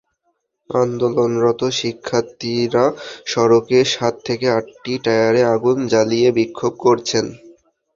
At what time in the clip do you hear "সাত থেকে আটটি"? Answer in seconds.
3.93-4.93